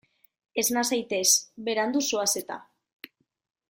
[0.61, 1.27] Esna zaitez,
[1.69, 2.63] berandu zoaz eta.